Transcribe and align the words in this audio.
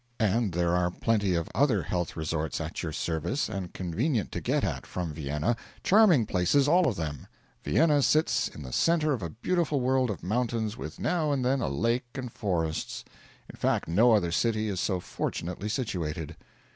And 0.19 0.53
there 0.53 0.75
are 0.75 0.89
plenty 0.89 1.35
of 1.35 1.47
other 1.53 1.83
health 1.83 2.15
resorts 2.17 2.59
at 2.59 2.81
your 2.81 2.91
service 2.91 3.47
and 3.47 3.71
convenient 3.71 4.31
to 4.31 4.41
get 4.41 4.63
at 4.63 4.87
from 4.87 5.13
Vienna; 5.13 5.55
charming 5.83 6.25
places, 6.25 6.67
all 6.67 6.87
of 6.87 6.95
them; 6.95 7.27
Vienna 7.63 8.01
sits 8.01 8.47
in 8.47 8.63
the 8.63 8.73
centre 8.73 9.13
of 9.13 9.21
a 9.21 9.29
beautiful 9.29 9.79
world 9.79 10.09
of 10.09 10.23
mountains 10.23 10.75
with 10.75 10.99
now 10.99 11.31
and 11.31 11.45
then 11.45 11.61
a 11.61 11.69
lake 11.69 12.07
and 12.15 12.33
forests; 12.33 13.05
in 13.47 13.55
fact, 13.57 13.87
no 13.87 14.13
other 14.13 14.31
city 14.31 14.69
is 14.69 14.79
so 14.79 14.99
fortunately 14.99 15.69
situated. 15.69 16.35